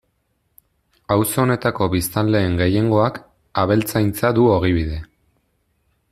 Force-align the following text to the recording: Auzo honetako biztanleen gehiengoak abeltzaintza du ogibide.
Auzo 1.15 1.43
honetako 1.43 1.89
biztanleen 1.95 2.57
gehiengoak 2.63 3.19
abeltzaintza 3.65 4.35
du 4.39 4.47
ogibide. 4.59 4.97